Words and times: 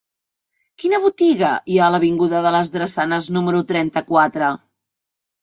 Quina 0.83 0.99
botiga 1.03 1.51
hi 1.73 1.77
ha 1.81 1.89
a 1.89 1.89
l'avinguda 1.97 2.41
de 2.47 2.55
les 2.57 2.73
Drassanes 2.77 3.29
número 3.37 3.63
trenta-quatre? 3.75 4.51